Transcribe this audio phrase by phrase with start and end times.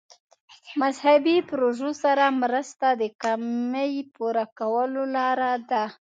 [0.81, 5.83] مذهبي پروژو سره مرسته د کمۍ پوره کولو لاره ده.